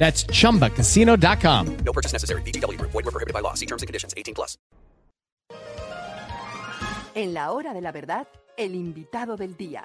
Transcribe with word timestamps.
That's 0.00 0.24
chumbacasino.com. 0.24 1.76
No 1.84 1.92
purchase 1.92 2.14
necessary. 2.14 2.42
VGW 2.42 2.78
Group. 2.78 2.90
Void 2.92 3.04
were 3.04 3.12
prohibited 3.12 3.34
by 3.34 3.42
law. 3.42 3.54
See 3.54 3.66
terms 3.66 3.82
and 3.82 3.86
conditions. 3.86 4.14
18 4.16 4.34
plus. 4.34 4.58
En 7.14 7.34
la 7.34 7.50
hora 7.50 7.74
de 7.74 7.82
la 7.82 7.92
verdad, 7.92 8.26
el 8.56 8.74
invitado 8.74 9.36
del 9.36 9.56
día. 9.56 9.84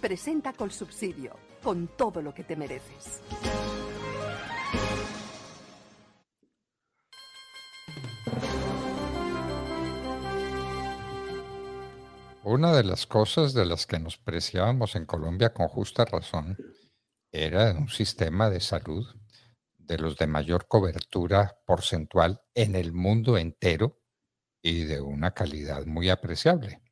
Presenta 0.00 0.52
con 0.52 0.70
subsidio, 0.70 1.36
con 1.64 1.88
todo 1.88 2.22
lo 2.22 2.32
que 2.32 2.44
te 2.44 2.54
mereces. 2.54 3.22
Una 12.44 12.72
de 12.72 12.84
las 12.84 13.06
cosas 13.06 13.54
de 13.54 13.64
las 13.64 13.86
que 13.86 13.98
nos 13.98 14.16
preciábamos 14.18 14.94
en 14.94 15.06
Colombia 15.06 15.52
con 15.52 15.66
justa 15.66 16.04
razón 16.04 16.56
era 17.32 17.72
un 17.72 17.88
sistema 17.88 18.48
de 18.50 18.60
salud 18.60 19.04
de 19.86 19.98
los 19.98 20.16
de 20.16 20.26
mayor 20.26 20.66
cobertura 20.66 21.58
porcentual 21.64 22.42
en 22.54 22.76
el 22.76 22.92
mundo 22.92 23.38
entero 23.38 24.00
y 24.60 24.84
de 24.84 25.00
una 25.00 25.32
calidad 25.32 25.86
muy 25.86 26.10
apreciable. 26.10 26.82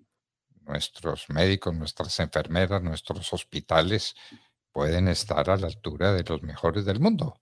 Nuestros 0.63 1.29
médicos, 1.29 1.75
nuestras 1.75 2.19
enfermeras, 2.21 2.83
nuestros 2.83 3.33
hospitales 3.33 4.15
pueden 4.73 5.09
estar 5.09 5.51
a 5.51 5.57
la 5.57 5.67
altura 5.67 6.13
de 6.13 6.25
los 6.25 6.43
mejores 6.43 6.85
del 6.85 7.01
mundo. 7.01 7.41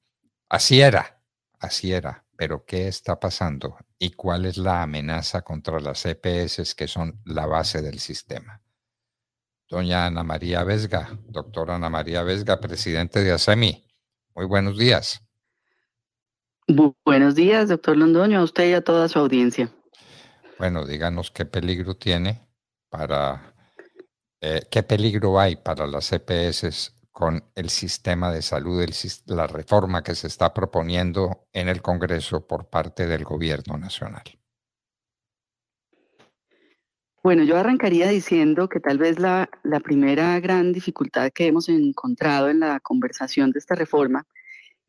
Así 0.49 0.81
era, 0.81 1.23
así 1.59 1.93
era. 1.93 2.25
Pero 2.37 2.65
¿qué 2.65 2.89
está 2.89 3.21
pasando? 3.21 3.77
¿Y 3.99 4.13
cuál 4.13 4.47
es 4.47 4.57
la 4.57 4.83
amenaza 4.83 5.43
contra 5.43 5.79
las 5.79 6.05
EPS 6.07 6.75
que 6.75 6.89
son 6.89 7.21
la 7.25 7.47
base 7.47 7.83
del 7.83 8.01
sistema? 8.01 8.61
Doña 9.69 10.07
Ana 10.07 10.25
María 10.25 10.65
Vesga, 10.65 11.19
doctora 11.29 11.77
Ana 11.77 11.89
María 11.89 12.23
Vesga, 12.23 12.59
presidente 12.59 13.23
de 13.23 13.33
ASEMI. 13.33 13.87
Muy 14.35 14.47
buenos 14.47 14.77
días. 14.77 15.23
Buenos 17.05 17.35
días, 17.35 17.69
doctor 17.69 17.97
Londoño, 17.97 18.41
a 18.41 18.45
usted 18.45 18.71
y 18.71 18.73
a 18.75 18.83
toda 18.83 19.09
su 19.09 19.19
audiencia. 19.19 19.71
Bueno, 20.59 20.87
díganos 20.87 21.31
qué 21.31 21.45
peligro 21.45 21.97
tiene 21.97 22.41
para, 22.89 23.55
eh, 24.41 24.63
qué 24.71 24.83
peligro 24.83 25.41
hay 25.41 25.57
para 25.57 25.87
las 25.87 26.13
EPS 26.13 26.93
con 27.13 27.45
el 27.55 27.69
sistema 27.69 28.33
de 28.33 28.43
salud, 28.43 28.85
la 29.27 29.47
reforma 29.47 30.03
que 30.03 30.15
se 30.15 30.27
está 30.27 30.55
proponiendo 30.55 31.47
en 31.53 31.69
el 31.69 31.83
Congreso 31.83 32.47
por 32.47 32.69
parte 32.71 33.07
del 33.07 33.25
Gobierno 33.25 33.77
Nacional? 33.77 34.23
Bueno, 37.23 37.45
yo 37.45 37.57
arrancaría 37.57 38.09
diciendo 38.09 38.69
que 38.69 38.81
tal 38.81 38.99
vez 38.99 39.21
la, 39.21 39.49
la 39.63 39.79
primera 39.79 40.41
gran 40.41 40.73
dificultad 40.73 41.31
que 41.33 41.47
hemos 41.47 41.69
encontrado 41.69 42.49
en 42.49 42.61
la 42.61 42.81
conversación 42.81 43.53
de 43.53 43.61
esta 43.61 43.77
reforma 43.77 44.27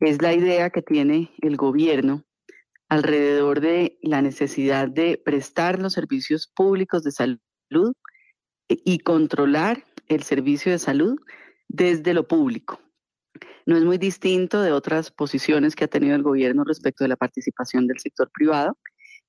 es 0.04 0.22
la 0.22 0.34
idea 0.34 0.70
que 0.70 0.82
tiene 0.82 1.32
el 1.40 1.56
gobierno 1.56 2.24
alrededor 2.88 3.60
de 3.60 3.98
la 4.02 4.22
necesidad 4.22 4.88
de 4.88 5.20
prestar 5.22 5.80
los 5.80 5.92
servicios 5.92 6.46
públicos 6.54 7.02
de 7.02 7.12
salud 7.12 7.94
y 8.68 8.98
controlar 8.98 9.84
el 10.08 10.22
servicio 10.22 10.72
de 10.72 10.78
salud 10.78 11.18
desde 11.68 12.14
lo 12.14 12.28
público. 12.28 12.80
No 13.66 13.76
es 13.76 13.84
muy 13.84 13.98
distinto 13.98 14.62
de 14.62 14.72
otras 14.72 15.10
posiciones 15.10 15.74
que 15.74 15.84
ha 15.84 15.88
tenido 15.88 16.14
el 16.14 16.22
gobierno 16.22 16.64
respecto 16.64 17.04
de 17.04 17.08
la 17.08 17.16
participación 17.16 17.86
del 17.86 17.98
sector 17.98 18.30
privado 18.32 18.76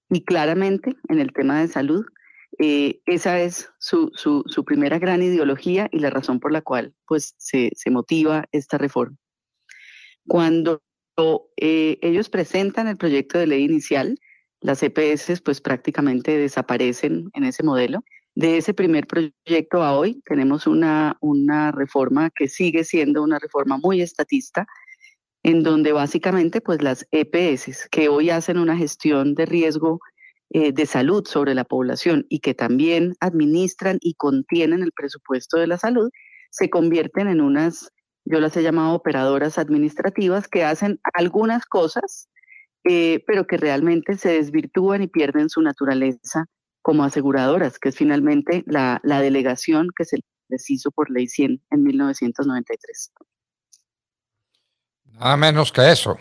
y 0.10 0.24
claramente 0.24 0.96
en 1.08 1.20
el 1.20 1.32
tema 1.32 1.62
de 1.62 1.68
salud, 1.68 2.06
eh, 2.60 3.02
esa 3.06 3.40
es 3.40 3.70
su, 3.80 4.12
primera 4.66 5.00
gran 5.00 5.22
ideología 5.22 5.90
y 5.92 6.00
la 6.00 6.10
razón 6.10 6.40
por 6.40 6.52
la 6.52 6.62
cual 6.62 6.94
pues, 7.08 7.34
se, 7.38 7.72
motiva 7.90 8.46
esta 8.52 8.78
reforma. 8.78 9.18
Cuando 10.28 10.82
eh, 11.58 11.98
ellos 12.02 12.30
presentan 12.30 12.88
el 12.88 12.98
proyecto 12.98 13.38
de 13.38 13.48
ley 13.48 13.64
inicial, 13.64 14.18
las 14.62 14.82
EPS 14.84 15.42
pues 15.42 15.62
prácticamente 15.62 16.38
desaparecen 16.38 17.30
en 17.34 17.44
ese 17.44 17.64
modelo. 17.64 18.04
De 18.34 18.58
ese 18.58 18.74
primer 18.74 19.08
proyecto 19.08 19.82
a 19.84 19.98
hoy 19.98 20.22
tenemos 20.26 20.68
una, 20.68 21.18
una 21.22 21.72
reforma 21.72 22.32
que 22.36 22.48
sigue 22.48 22.84
siendo 22.84 23.24
una 23.24 23.40
reforma 23.40 23.78
muy 23.78 24.02
estatista, 24.02 24.68
en 25.44 25.64
donde 25.64 25.92
básicamente 25.92 26.60
pues 26.60 26.82
las 26.82 27.08
EPS 27.12 27.88
que 27.90 28.10
hoy 28.10 28.32
hacen 28.32 28.58
una 28.58 28.76
gestión 28.76 29.36
de 29.36 29.46
riesgo 29.46 30.00
eh, 30.50 30.72
de 30.72 30.86
salud 30.86 31.26
sobre 31.28 31.54
la 31.54 31.64
población 31.64 32.26
y 32.30 32.40
que 32.40 32.54
también 32.54 33.16
administran 33.20 33.98
y 34.02 34.16
contienen 34.16 34.84
el 34.84 34.92
presupuesto 34.92 35.58
de 35.58 35.68
la 35.68 35.78
salud, 35.78 36.10
se 36.50 36.70
convierten 36.70 37.28
en 37.28 37.42
unas, 37.42 37.92
yo 38.26 38.40
las 38.40 38.58
he 38.58 38.64
llamado 38.64 38.94
operadoras 38.94 39.58
administrativas, 39.58 40.48
que 40.48 40.64
hacen 40.64 41.00
algunas 41.14 41.66
cosas, 41.66 42.28
eh, 42.84 43.24
pero 43.28 43.48
que 43.48 43.58
realmente 43.58 44.18
se 44.18 44.30
desvirtúan 44.30 45.04
y 45.04 45.08
pierden 45.08 45.50
su 45.50 45.62
naturaleza 45.62 46.46
como 46.82 47.04
aseguradoras, 47.04 47.80
que 47.80 47.90
es 47.90 47.96
finalmente 47.96 48.64
la, 48.68 49.00
delegación 49.04 49.90
que 49.96 50.06
se 50.06 50.20
les 50.50 50.70
hizo 50.70 50.92
por 50.92 51.10
ley 51.10 51.28
100 51.28 51.62
en 51.72 51.84
1993. 51.84 53.12
Nada 55.06 55.38
menos 55.38 55.72
que 55.72 55.92
eso. 55.92 56.18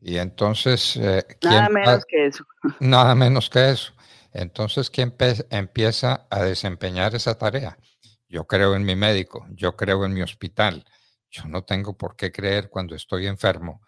Y 0.00 0.18
entonces... 0.18 0.96
Eh, 0.96 1.24
nada 1.42 1.68
menos 1.68 2.04
que 2.06 2.26
eso. 2.26 2.44
Nada 2.80 3.14
menos 3.14 3.50
que 3.50 3.70
eso. 3.70 3.92
Entonces, 4.32 4.90
¿quién 4.90 5.14
empieza 5.50 6.26
a 6.30 6.42
desempeñar 6.44 7.14
esa 7.14 7.36
tarea? 7.38 7.78
Yo 8.28 8.46
creo 8.46 8.74
en 8.74 8.84
mi 8.84 8.94
médico, 8.94 9.46
yo 9.50 9.76
creo 9.76 10.04
en 10.04 10.12
mi 10.12 10.22
hospital. 10.22 10.84
Yo 11.36 11.48
no 11.48 11.64
tengo 11.64 11.96
por 11.96 12.16
qué 12.16 12.32
creer 12.32 12.70
cuando 12.70 12.94
estoy 12.94 13.26
enfermo 13.26 13.82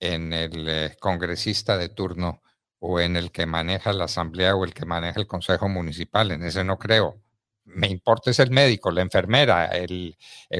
en 0.00 0.32
el 0.32 0.68
eh, 0.68 0.96
congresista 0.98 1.76
de 1.76 1.90
turno 1.90 2.42
o 2.78 2.98
en 2.98 3.16
el 3.16 3.30
que 3.30 3.44
maneja 3.46 3.92
la 3.92 4.04
asamblea 4.04 4.56
o 4.56 4.64
el 4.64 4.72
que 4.72 4.86
maneja 4.86 5.20
el 5.20 5.26
consejo 5.26 5.68
municipal, 5.68 6.30
en 6.30 6.42
ese 6.42 6.64
no 6.64 6.78
creo. 6.78 7.20
Me 7.64 7.88
importa 7.88 8.30
es 8.30 8.38
el 8.38 8.50
médico, 8.50 8.90
la 8.90 9.02
enfermera, 9.02 9.66
el, 9.66 10.16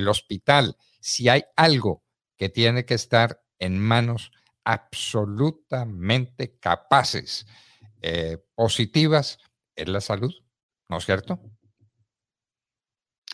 hospital. 0.07 0.77
Si 1.01 1.29
hay 1.29 1.45
algo 1.57 2.03
que 2.37 2.51
tiene 2.51 2.85
que 2.85 2.95
estar 2.95 3.43
en 3.59 3.79
manos 3.79 4.33
absolutamente 4.65 6.59
capaces, 6.59 7.47
eh, 8.03 8.39
positivas, 8.55 9.39
es 9.77 9.89
la 9.89 10.01
salud, 10.01 10.35
¿no 10.89 10.99
es 10.99 11.05
cierto? 11.05 11.41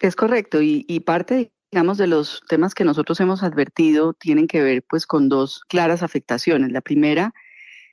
Es 0.00 0.16
correcto, 0.16 0.62
y, 0.62 0.84
y, 0.88 1.00
parte, 1.00 1.52
digamos, 1.72 1.98
de 1.98 2.06
los 2.06 2.42
temas 2.48 2.74
que 2.74 2.84
nosotros 2.84 3.20
hemos 3.20 3.42
advertido 3.42 4.12
tienen 4.14 4.46
que 4.46 4.62
ver 4.62 4.82
pues 4.88 5.06
con 5.06 5.28
dos 5.28 5.62
claras 5.68 6.02
afectaciones. 6.02 6.72
La 6.72 6.80
primera 6.80 7.32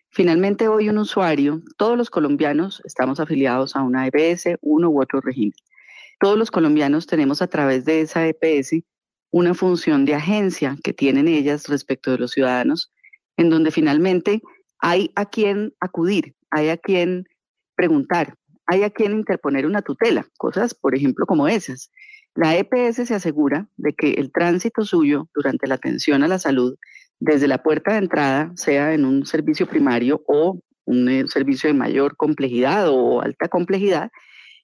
Finalmente, 0.10 0.68
hoy 0.68 0.90
un 0.90 0.98
usuario, 0.98 1.62
todos 1.78 1.98
los 1.98 2.10
colombianos 2.10 2.82
estamos 2.86 3.20
afiliados 3.20 3.76
a 3.76 3.84
una 3.84 4.08
EPS, 4.08 4.58
uno 4.62 4.90
u 4.90 5.02
otro 5.02 5.22
régimen. 5.22 5.54
Todos 6.20 6.38
los 6.38 6.50
colombianos 6.50 7.06
tenemos 7.06 7.42
a 7.42 7.48
través 7.48 7.86
de 7.86 8.02
esa 8.02 8.26
EPS 8.26 8.84
una 9.30 9.54
función 9.54 10.06
de 10.06 10.16
agencia 10.16 10.76
que 10.84 10.94
tienen 10.94 11.28
ellas 11.28 11.68
respecto 11.68 12.12
de 12.12 12.18
los 12.18 12.32
ciudadanos, 12.32 12.92
en 13.36 13.50
donde 13.50 13.72
finalmente 13.72 14.42
hay 14.80 15.12
a 15.16 15.26
quien 15.26 15.76
acudir, 15.80 16.34
hay 16.50 16.70
a 16.70 16.78
quien 16.78 17.26
preguntar, 17.76 18.34
hay 18.66 18.84
a 18.84 18.90
quien 18.90 19.12
interponer 19.12 19.66
una 19.66 19.82
tutela, 19.82 20.26
cosas, 20.38 20.74
por 20.74 20.96
ejemplo, 20.96 21.26
como 21.28 21.48
esas. 21.48 21.92
La 22.38 22.56
EPS 22.56 23.08
se 23.08 23.16
asegura 23.16 23.68
de 23.78 23.94
que 23.94 24.12
el 24.12 24.32
tránsito 24.32 24.86
suyo 24.86 25.28
durante 25.34 25.66
la 25.66 25.74
atención 25.74 26.22
a 26.22 26.28
la 26.28 26.38
salud 26.38 26.78
desde 27.20 27.48
la 27.48 27.64
puerta 27.64 27.94
de 27.94 27.98
entrada, 27.98 28.52
sea 28.56 28.94
en 28.94 29.06
un 29.06 29.26
servicio 29.26 29.66
primario 29.66 30.22
o 30.28 30.60
un 30.86 31.10
eh, 31.10 31.26
servicio 31.28 31.68
de 31.68 31.74
mayor 31.74 32.16
complejidad 32.16 32.90
o 32.90 33.22
alta 33.22 33.48
complejidad, 33.48 34.12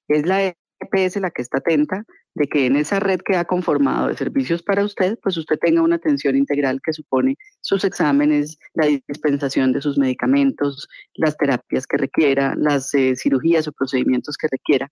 es 0.08 0.24
la 0.28 0.54
EPS 0.82 1.16
la 1.20 1.32
que 1.32 1.42
está 1.42 1.58
atenta 1.58 2.06
de 2.36 2.46
que 2.46 2.68
en 2.68 2.76
esa 2.76 3.00
red 3.00 3.22
que 3.22 3.38
ha 3.38 3.46
conformado 3.46 4.08
de 4.08 4.18
servicios 4.18 4.62
para 4.62 4.86
usted, 4.86 5.18
pues 5.24 5.36
usted 5.38 5.58
tenga 5.58 5.82
una 5.82 5.96
atención 5.96 6.36
integral 6.36 6.80
que 6.80 6.94
supone 6.94 7.38
sus 7.62 7.84
exámenes, 7.86 8.60
la 8.76 8.86
dispensación 8.86 9.74
de 9.74 9.82
sus 9.82 9.98
medicamentos, 9.98 10.88
las 11.16 11.36
terapias 11.38 11.88
que 11.88 11.98
requiera, 11.98 12.54
las 12.56 12.94
eh, 12.94 13.16
cirugías 13.16 13.68
o 13.68 13.72
procedimientos 13.72 14.38
que 14.38 14.48
requiera. 14.48 14.92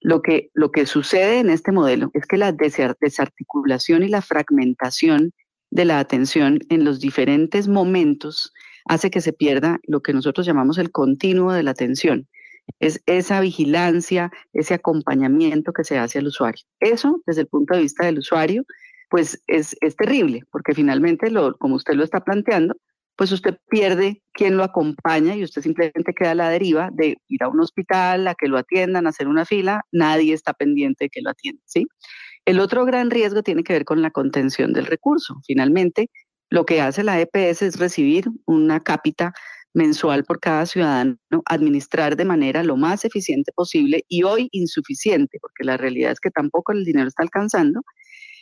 Lo 0.00 0.22
que, 0.22 0.50
lo 0.54 0.70
que 0.70 0.86
sucede 0.86 1.38
en 1.38 1.50
este 1.50 1.72
modelo 1.72 2.10
es 2.14 2.26
que 2.26 2.38
la 2.38 2.52
desarticulación 2.52 4.02
y 4.02 4.08
la 4.08 4.22
fragmentación 4.22 5.32
de 5.70 5.84
la 5.84 5.98
atención 5.98 6.60
en 6.68 6.84
los 6.84 7.00
diferentes 7.00 7.68
momentos 7.68 8.52
hace 8.86 9.10
que 9.10 9.20
se 9.20 9.32
pierda 9.32 9.78
lo 9.84 10.00
que 10.00 10.12
nosotros 10.12 10.46
llamamos 10.46 10.78
el 10.78 10.90
continuo 10.90 11.52
de 11.52 11.62
la 11.62 11.72
atención 11.72 12.28
es 12.78 13.02
esa 13.06 13.40
vigilancia, 13.40 14.30
ese 14.52 14.74
acompañamiento 14.74 15.72
que 15.72 15.84
se 15.84 15.98
hace 15.98 16.18
al 16.18 16.28
usuario. 16.28 16.64
Eso, 16.78 17.22
desde 17.26 17.42
el 17.42 17.48
punto 17.48 17.74
de 17.74 17.82
vista 17.82 18.06
del 18.06 18.18
usuario, 18.18 18.64
pues 19.08 19.42
es, 19.48 19.76
terrible, 19.96 20.44
porque 20.52 20.74
finalmente, 20.74 21.30
lo, 21.30 21.56
como 21.56 21.74
usted 21.74 21.94
lo 21.94 22.04
está 22.04 22.20
planteando, 22.20 22.76
pues 23.20 23.32
usted 23.32 23.58
pierde 23.68 24.22
quien 24.32 24.56
lo 24.56 24.64
acompaña 24.64 25.36
y 25.36 25.44
usted 25.44 25.60
simplemente 25.60 26.14
queda 26.14 26.30
a 26.30 26.34
la 26.34 26.48
deriva 26.48 26.88
de 26.90 27.18
ir 27.28 27.42
a 27.42 27.48
un 27.48 27.60
hospital, 27.60 28.26
a 28.26 28.34
que 28.34 28.48
lo 28.48 28.56
atiendan, 28.56 29.04
a 29.04 29.10
hacer 29.10 29.28
una 29.28 29.44
fila, 29.44 29.82
nadie 29.92 30.32
está 30.32 30.54
pendiente 30.54 31.04
de 31.04 31.08
que 31.10 31.20
lo 31.20 31.28
atiendan, 31.28 31.62
¿sí? 31.66 31.86
El 32.46 32.60
otro 32.60 32.86
gran 32.86 33.10
riesgo 33.10 33.42
tiene 33.42 33.62
que 33.62 33.74
ver 33.74 33.84
con 33.84 34.00
la 34.00 34.10
contención 34.10 34.72
del 34.72 34.86
recurso. 34.86 35.38
Finalmente, 35.46 36.08
lo 36.48 36.64
que 36.64 36.80
hace 36.80 37.04
la 37.04 37.20
EPS 37.20 37.60
es 37.60 37.78
recibir 37.78 38.24
una 38.46 38.80
cápita 38.80 39.34
mensual 39.74 40.24
por 40.24 40.40
cada 40.40 40.64
ciudadano, 40.64 41.18
administrar 41.44 42.16
de 42.16 42.24
manera 42.24 42.64
lo 42.64 42.78
más 42.78 43.04
eficiente 43.04 43.52
posible 43.54 44.02
y 44.08 44.22
hoy 44.22 44.48
insuficiente, 44.52 45.36
porque 45.42 45.64
la 45.64 45.76
realidad 45.76 46.12
es 46.12 46.20
que 46.20 46.30
tampoco 46.30 46.72
el 46.72 46.86
dinero 46.86 47.08
está 47.08 47.22
alcanzando, 47.22 47.82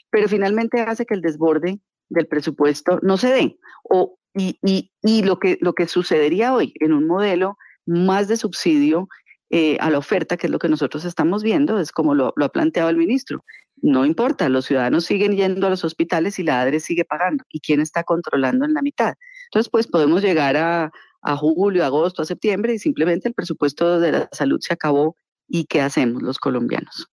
pero 0.08 0.28
finalmente 0.28 0.82
hace 0.82 1.04
que 1.04 1.14
el 1.14 1.20
desborde 1.20 1.80
del 2.08 2.26
presupuesto 2.26 2.98
no 3.02 3.16
se 3.16 3.28
dé. 3.28 3.58
O, 3.82 4.18
y, 4.34 4.58
y, 5.02 5.22
lo, 5.22 5.38
que, 5.38 5.58
lo 5.60 5.72
que 5.72 5.88
sucedería 5.88 6.54
hoy 6.54 6.72
en 6.80 6.92
un 6.92 7.06
modelo 7.06 7.56
más 7.86 8.28
de 8.28 8.36
subsidio 8.36 9.08
eh, 9.50 9.78
a 9.80 9.90
la 9.90 9.98
oferta, 9.98 10.36
que 10.36 10.46
es 10.46 10.50
lo 10.50 10.58
que 10.58 10.68
nosotros 10.68 11.04
estamos 11.04 11.42
viendo, 11.42 11.80
es 11.80 11.90
como 11.90 12.14
lo, 12.14 12.32
lo, 12.36 12.44
ha 12.44 12.48
planteado 12.50 12.90
el 12.90 12.96
ministro. 12.96 13.44
No 13.80 14.04
importa, 14.04 14.48
los 14.48 14.66
ciudadanos 14.66 15.04
siguen 15.04 15.36
yendo 15.36 15.66
a 15.66 15.70
los 15.70 15.84
hospitales 15.84 16.38
y 16.38 16.42
la 16.42 16.60
ADRE 16.60 16.80
sigue 16.80 17.04
pagando. 17.04 17.44
¿Y 17.48 17.60
quién 17.60 17.80
está 17.80 18.04
controlando 18.04 18.64
en 18.64 18.74
la 18.74 18.82
mitad? 18.82 19.14
Entonces, 19.46 19.70
pues 19.70 19.86
podemos 19.86 20.22
llegar 20.22 20.56
a, 20.56 20.92
a 21.22 21.36
julio, 21.36 21.84
agosto, 21.84 22.22
a 22.22 22.26
septiembre 22.26 22.74
y 22.74 22.78
simplemente 22.78 23.28
el 23.28 23.34
presupuesto 23.34 23.98
de 24.00 24.12
la 24.12 24.28
salud 24.32 24.58
se 24.60 24.74
acabó. 24.74 25.16
¿Y 25.48 25.64
qué 25.64 25.80
hacemos 25.80 26.22
los 26.22 26.38
colombianos? 26.38 27.08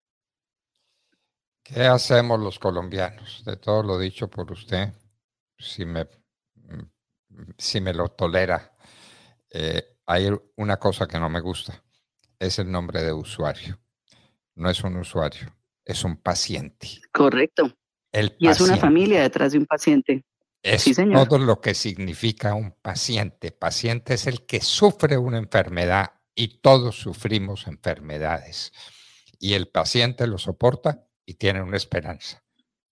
¿Qué 1.64 1.80
hacemos 1.86 2.38
los 2.38 2.58
colombianos? 2.58 3.42
De 3.44 3.56
todo 3.56 3.82
lo 3.82 3.98
dicho 3.98 4.28
por 4.28 4.52
usted, 4.52 4.92
si 5.58 5.86
me, 5.86 6.06
si 7.56 7.80
me 7.80 7.94
lo 7.94 8.10
tolera, 8.10 8.76
eh, 9.50 9.96
hay 10.04 10.28
una 10.56 10.76
cosa 10.76 11.08
que 11.08 11.18
no 11.18 11.30
me 11.30 11.40
gusta, 11.40 11.82
es 12.38 12.58
el 12.58 12.70
nombre 12.70 13.02
de 13.02 13.14
usuario. 13.14 13.80
No 14.56 14.68
es 14.68 14.84
un 14.84 14.98
usuario, 14.98 15.56
es 15.86 16.04
un 16.04 16.18
paciente. 16.18 17.00
Correcto. 17.10 17.74
y 18.38 18.46
es 18.46 18.60
una 18.60 18.76
familia 18.76 19.22
detrás 19.22 19.52
de 19.52 19.58
un 19.58 19.66
paciente. 19.66 20.22
Es 20.62 20.84
todo 20.94 21.38
lo 21.38 21.62
que 21.62 21.74
significa 21.74 22.54
un 22.54 22.72
paciente. 22.72 23.52
Paciente 23.52 24.14
es 24.14 24.26
el 24.26 24.44
que 24.44 24.60
sufre 24.60 25.16
una 25.16 25.38
enfermedad 25.38 26.12
y 26.34 26.60
todos 26.60 26.96
sufrimos 26.96 27.66
enfermedades. 27.66 28.72
Y 29.38 29.54
el 29.54 29.68
paciente 29.68 30.26
lo 30.26 30.38
soporta 30.38 31.03
y 31.26 31.34
tiene 31.34 31.62
una 31.62 31.76
esperanza. 31.76 32.42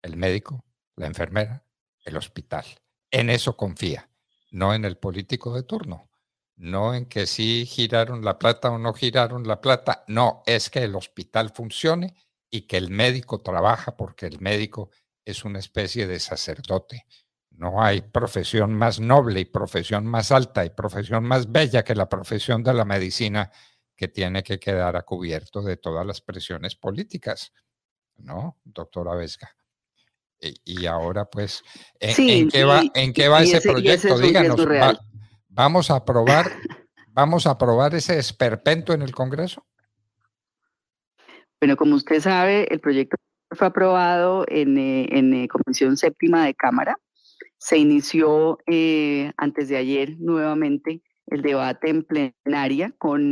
El 0.01 0.17
médico, 0.17 0.65
la 0.95 1.07
enfermera, 1.07 1.65
el 2.05 2.17
hospital. 2.17 2.65
En 3.11 3.29
eso 3.29 3.57
confía, 3.57 4.09
no 4.51 4.73
en 4.73 4.85
el 4.85 4.97
político 4.97 5.53
de 5.53 5.63
turno. 5.63 6.09
No 6.55 6.93
en 6.93 7.05
que 7.05 7.25
si 7.25 7.65
giraron 7.65 8.23
la 8.23 8.37
plata 8.37 8.69
o 8.69 8.77
no 8.77 8.93
giraron 8.93 9.47
la 9.47 9.61
plata. 9.61 10.03
No, 10.07 10.43
es 10.45 10.69
que 10.69 10.83
el 10.83 10.95
hospital 10.95 11.49
funcione 11.49 12.15
y 12.49 12.67
que 12.67 12.77
el 12.77 12.91
médico 12.91 13.39
trabaja 13.41 13.97
porque 13.97 14.27
el 14.27 14.39
médico 14.41 14.91
es 15.25 15.43
una 15.43 15.59
especie 15.59 16.05
de 16.05 16.19
sacerdote 16.19 17.05
no 17.61 17.83
hay 17.83 18.01
profesión 18.01 18.73
más 18.73 18.99
noble 18.99 19.41
y 19.41 19.45
profesión 19.45 20.07
más 20.07 20.31
alta 20.31 20.65
y 20.65 20.71
profesión 20.71 21.23
más 21.23 21.51
bella 21.51 21.83
que 21.83 21.93
la 21.93 22.09
profesión 22.09 22.63
de 22.63 22.73
la 22.73 22.85
medicina 22.85 23.51
que 23.95 24.07
tiene 24.07 24.41
que 24.41 24.59
quedar 24.59 24.95
a 24.95 25.03
cubierto 25.03 25.61
de 25.61 25.77
todas 25.77 26.03
las 26.03 26.21
presiones 26.21 26.75
políticas, 26.75 27.53
¿no, 28.23 28.57
doctora 28.63 29.15
Vesga? 29.15 29.49
Y, 30.39 30.87
ahora, 30.87 31.25
pues, 31.25 31.61
¿en, 31.99 32.49
qué, 32.49 32.63
va, 32.63 32.81
¿en 32.95 33.13
qué 33.13 33.27
va 33.27 33.43
ese, 33.43 33.61
proyecto? 33.61 34.17
Díganos, 34.17 34.59
¿vamos 35.47 35.91
a 35.91 35.97
aprobar, 35.97 36.51
vamos 37.09 37.45
a 37.45 37.51
aprobar 37.51 37.93
ese 37.93 38.17
esperpento 38.17 38.91
en 38.93 39.03
el 39.03 39.11
Congreso? 39.13 39.63
Bueno, 41.59 41.77
como 41.77 41.95
usted 41.95 42.19
sabe, 42.21 42.67
el 42.73 42.79
proyecto 42.79 43.17
fue 43.51 43.67
aprobado 43.67 44.45
en, 44.47 44.79
eh, 44.79 45.07
en 45.11 45.31
eh, 45.35 45.47
Comisión 45.47 45.95
Séptima 45.95 46.43
de 46.45 46.55
Cámara 46.55 46.97
se 47.61 47.77
inició 47.77 48.57
eh, 48.65 49.31
antes 49.37 49.69
de 49.69 49.77
ayer 49.77 50.15
nuevamente 50.19 51.03
el 51.27 51.43
debate 51.43 51.89
en 51.89 52.03
plenaria 52.03 52.91
con 52.97 53.31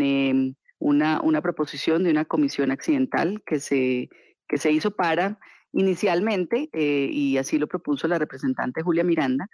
una, 0.78 1.20
una, 1.22 1.42
proposición 1.42 2.04
de 2.04 2.12
una 2.12 2.26
comisión 2.26 2.70
accidental 2.70 3.42
que 3.44 3.60
se, 3.60 4.10
que 4.50 4.58
se 4.58 4.72
hizo 4.72 4.92
para 4.92 5.40
inicialmente, 5.72 6.70
eh, 6.74 7.10
y 7.12 7.38
así 7.38 7.58
lo 7.58 7.68
propuso 7.68 8.08
la 8.08 8.18
representante 8.18 8.82
Julia 8.82 9.04
Miranda, 9.04 9.48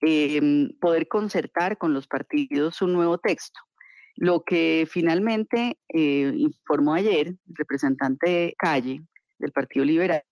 em, 0.00 0.70
poder 0.80 1.06
concertar 1.08 1.76
con 1.78 1.92
los 1.92 2.06
partidos 2.08 2.82
un 2.82 2.92
nuevo 2.92 3.18
texto. 3.18 3.60
Lo 4.16 4.42
que 4.42 4.88
finalmente 4.90 5.78
eh, 5.88 6.32
informó 6.36 6.94
ayer 6.94 7.28
el 7.28 7.38
representante 7.54 8.54
Calle 8.58 9.02
del 9.38 9.52
Partido 9.52 9.84
Liberal 9.84 10.24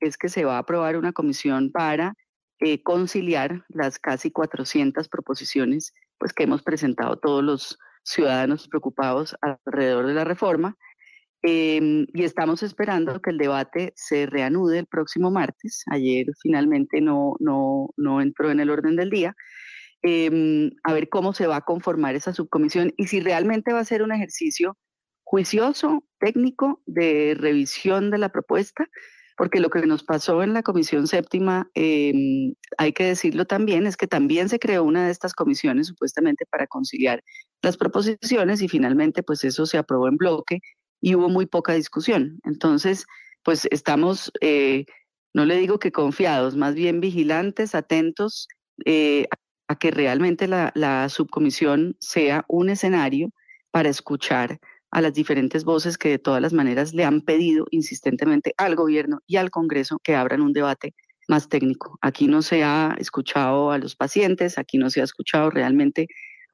es 0.00 0.18
que 0.18 0.28
se 0.28 0.44
va 0.44 0.56
a 0.56 0.58
aprobar 0.58 0.96
una 0.96 1.12
comisión 1.12 1.70
para 1.72 2.14
eh, 2.58 2.82
conciliar 2.82 3.64
las 3.68 3.98
casi 3.98 4.30
400 4.30 5.08
proposiciones 5.08 5.94
pues, 6.18 6.34
que 6.34 6.42
hemos 6.42 6.62
presentado 6.62 7.16
todos 7.18 7.42
los 7.42 7.78
ciudadanos 8.02 8.68
preocupados 8.68 9.34
alrededor 9.40 10.06
de 10.06 10.14
la 10.14 10.24
reforma. 10.24 10.76
Em, 11.42 12.06
y 12.12 12.24
estamos 12.24 12.62
esperando 12.62 13.20
que 13.22 13.30
el 13.30 13.38
debate 13.38 13.92
se 13.96 14.26
reanude 14.26 14.80
el 14.80 14.86
próximo 14.86 15.30
martes. 15.30 15.82
Ayer 15.90 16.26
finalmente 16.42 17.00
no, 17.00 17.34
no, 17.40 17.90
no 17.96 18.20
entró 18.20 18.50
en 18.50 18.60
el 18.60 18.70
orden 18.70 18.96
del 18.96 19.10
día. 19.10 19.34
Em, 20.02 20.70
a 20.84 20.92
ver 20.92 21.08
cómo 21.08 21.32
se 21.32 21.46
va 21.46 21.56
a 21.56 21.60
conformar 21.62 22.14
esa 22.14 22.32
subcomisión 22.32 22.92
y 22.96 23.06
si 23.06 23.20
realmente 23.20 23.72
va 23.72 23.80
a 23.80 23.84
ser 23.84 24.02
un 24.02 24.12
ejercicio 24.12 24.76
juicioso, 25.24 26.04
técnico, 26.18 26.82
de 26.86 27.36
revisión 27.38 28.10
de 28.10 28.18
la 28.18 28.30
propuesta, 28.30 28.86
porque 29.36 29.60
lo 29.60 29.70
que 29.70 29.86
nos 29.86 30.02
pasó 30.04 30.42
en 30.42 30.52
la 30.52 30.62
Comisión 30.62 31.06
Séptima, 31.06 31.70
em, 31.74 32.54
hay 32.78 32.92
que 32.92 33.04
decirlo 33.04 33.46
también, 33.46 33.86
es 33.86 33.96
que 33.96 34.06
también 34.06 34.48
se 34.48 34.58
creó 34.58 34.84
una 34.84 35.06
de 35.06 35.12
estas 35.12 35.34
comisiones 35.34 35.86
supuestamente 35.86 36.44
para 36.50 36.66
conciliar 36.66 37.22
las 37.62 37.76
proposiciones 37.76 38.60
y 38.60 38.68
finalmente 38.68 39.22
pues 39.22 39.44
eso 39.44 39.66
se 39.66 39.78
aprobó 39.78 40.08
en 40.08 40.16
bloque 40.16 40.60
y 41.00 41.14
hubo 41.14 41.28
muy 41.28 41.46
poca 41.46 41.74
discusión. 41.74 42.40
Entonces, 42.44 43.06
pues 43.42 43.66
estamos, 43.70 44.32
eh, 44.40 44.84
no 45.34 45.44
le 45.44 45.56
digo 45.56 45.78
que 45.78 45.92
confiados, 45.92 46.56
más 46.56 46.74
bien 46.74 47.00
vigilantes, 47.00 47.74
atentos 47.74 48.48
eh, 48.84 49.26
a 49.68 49.76
que 49.76 49.90
realmente 49.90 50.48
la, 50.48 51.08
subcomisión 51.08 51.96
sea 52.00 52.44
un 52.48 52.70
escenario 52.70 53.30
para 53.70 53.88
escuchar 53.88 54.58
a 54.90 55.00
las 55.00 55.14
diferentes 55.14 55.64
voces 55.64 55.96
que 55.96 56.08
de 56.08 56.18
todas 56.18 56.42
las 56.42 56.52
maneras 56.52 56.92
le 56.92 57.04
han 57.04 57.20
pedido 57.20 57.66
insistentemente 57.70 58.52
al 58.56 58.74
gobierno 58.74 59.20
y 59.28 59.36
al 59.36 59.50
Congreso 59.50 60.00
que 60.02 60.16
abran 60.16 60.40
un 60.40 60.52
debate 60.52 60.94
más 61.28 61.48
técnico. 61.48 61.96
Aquí 62.00 62.26
no 62.26 62.42
se 62.42 62.64
ha 62.64 62.96
escuchado 62.98 63.70
a 63.70 63.78
los 63.78 63.94
pacientes, 63.94 64.58
aquí 64.58 64.76
no 64.76 64.90
se 64.90 65.00
ha 65.00 65.04
escuchado 65.04 65.50
realmente 65.50 66.08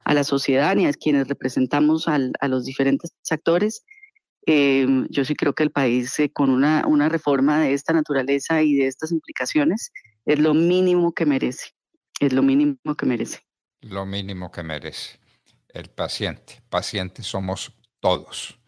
a 0.04 0.12
la 0.12 0.22
sociedad 0.22 0.76
ni 0.76 0.86
a 0.86 0.92
quienes 0.92 1.26
representamos 1.26 2.08
a 2.08 2.48
los 2.48 2.64
diferentes 2.66 3.12
actores. 3.30 3.84
Em, 4.46 5.08
yo 5.10 5.24
sí 5.24 5.34
creo 5.34 5.54
que 5.54 5.64
el 5.64 5.72
país 5.72 6.18
eh, 6.20 6.30
con 6.32 6.50
una, 6.50 6.86
una 6.86 7.08
reforma 7.08 7.60
de 7.60 7.72
esta 7.72 7.92
naturaleza 7.92 8.62
y 8.62 8.74
de 8.74 8.86
estas 8.86 9.10
implicaciones 9.10 9.92
es 10.24 10.38
lo 10.38 10.54
mínimo 10.54 11.12
que 11.12 11.26
merece, 11.26 11.70
es 12.20 12.32
lo 12.32 12.42
mínimo 12.42 12.94
que 12.96 13.06
merece. 13.06 13.40
Lo 13.80 14.06
mínimo 14.06 14.50
que 14.50 14.62
merece 14.62 15.18
el 15.76 15.90
paciente. 15.90 16.62
Pacientes 16.68 17.26
somos 17.26 17.74
todos, 18.00 18.58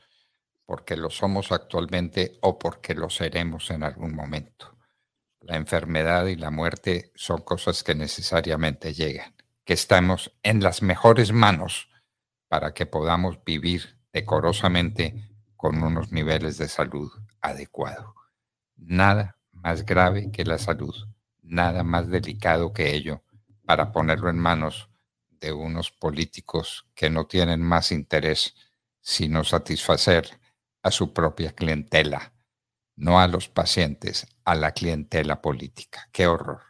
porque 0.66 0.96
lo 0.96 1.10
somos 1.10 1.52
actualmente 1.52 2.38
o 2.42 2.58
porque 2.58 2.94
lo 2.94 3.08
seremos 3.08 3.70
en 3.70 3.82
algún 3.82 4.14
momento. 4.14 4.76
La 5.40 5.56
enfermedad 5.56 6.26
y 6.26 6.36
la 6.36 6.50
muerte 6.50 7.12
son 7.14 7.40
cosas 7.42 7.82
que 7.82 7.94
necesariamente 7.94 8.92
llegan, 8.92 9.34
que 9.64 9.72
estamos 9.72 10.32
en 10.42 10.62
las 10.62 10.82
mejores 10.82 11.32
manos 11.32 11.88
para 12.48 12.74
que 12.74 12.84
podamos 12.84 13.42
vivir 13.44 13.98
decorosamente 14.12 15.28
con 15.58 15.82
unos 15.82 16.12
niveles 16.12 16.56
de 16.56 16.68
salud 16.68 17.10
adecuados. 17.40 18.14
Nada 18.76 19.36
más 19.50 19.84
grave 19.84 20.30
que 20.30 20.44
la 20.44 20.56
salud, 20.56 20.94
nada 21.42 21.82
más 21.82 22.08
delicado 22.08 22.72
que 22.72 22.94
ello 22.94 23.22
para 23.66 23.90
ponerlo 23.90 24.30
en 24.30 24.38
manos 24.38 24.88
de 25.28 25.52
unos 25.52 25.90
políticos 25.90 26.86
que 26.94 27.10
no 27.10 27.26
tienen 27.26 27.60
más 27.60 27.92
interés 27.92 28.54
sino 29.00 29.42
satisfacer 29.42 30.38
a 30.82 30.92
su 30.92 31.12
propia 31.12 31.52
clientela, 31.52 32.32
no 32.94 33.20
a 33.20 33.26
los 33.26 33.48
pacientes, 33.48 34.28
a 34.44 34.54
la 34.54 34.72
clientela 34.72 35.42
política. 35.42 36.08
Qué 36.12 36.28
horror. 36.28 36.60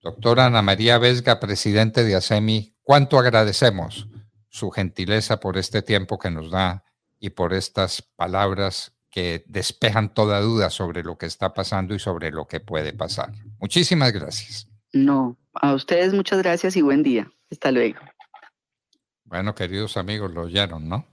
Doctora 0.00 0.46
Ana 0.46 0.62
María 0.62 0.98
Vesga, 0.98 1.40
presidente 1.40 2.04
de 2.04 2.14
ASEMI, 2.14 2.76
cuánto 2.82 3.18
agradecemos 3.18 4.06
su 4.48 4.70
gentileza 4.70 5.40
por 5.40 5.58
este 5.58 5.82
tiempo 5.82 6.18
que 6.18 6.30
nos 6.30 6.52
da 6.52 6.84
y 7.18 7.30
por 7.30 7.54
estas 7.54 8.02
palabras 8.02 8.92
que 9.10 9.44
despejan 9.46 10.12
toda 10.12 10.40
duda 10.40 10.68
sobre 10.70 11.02
lo 11.02 11.16
que 11.16 11.26
está 11.26 11.54
pasando 11.54 11.94
y 11.94 11.98
sobre 11.98 12.30
lo 12.30 12.46
que 12.46 12.60
puede 12.60 12.92
pasar. 12.92 13.32
Muchísimas 13.58 14.12
gracias. 14.12 14.68
No, 14.92 15.36
a 15.54 15.74
ustedes 15.74 16.12
muchas 16.12 16.38
gracias 16.42 16.76
y 16.76 16.82
buen 16.82 17.02
día. 17.02 17.30
Hasta 17.50 17.72
luego. 17.72 17.98
Bueno, 19.24 19.54
queridos 19.54 19.96
amigos, 19.96 20.32
lo 20.32 20.42
oyeron, 20.42 20.88
¿no? 20.88 21.06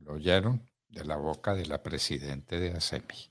Lo 0.00 0.14
oyeron 0.14 0.68
de 0.88 1.04
la 1.04 1.16
boca 1.16 1.54
de 1.54 1.66
la 1.66 1.82
presidenta 1.82 2.56
de 2.56 2.72
ASEMI. 2.72 3.29